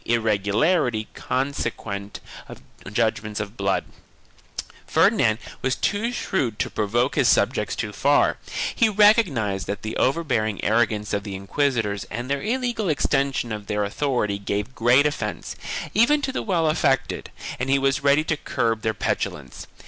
[0.03, 2.59] IS 274 THE KINGDOMS OF
[3.59, 3.87] ARAGON
[4.91, 8.39] [BOOK I was too shrewd to provoke his subjects too far;
[8.75, 13.83] he recognized that the overbearing arrogance of the inquisitors and their illegal extension of their
[13.85, 15.55] authority gave great offence,
[15.93, 17.29] even to the well affected,
[17.59, 19.67] and he was ready to curb their petulance.